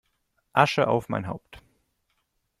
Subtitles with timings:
[0.53, 1.61] Asche auf mein Haupt!